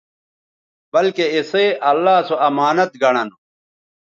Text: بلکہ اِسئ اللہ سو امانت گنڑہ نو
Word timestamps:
بلکہ 0.93 1.23
اِسئ 1.35 1.67
اللہ 1.89 2.15
سو 2.27 2.35
امانت 2.47 2.91
گنڑہ 3.01 3.23
نو 3.27 3.35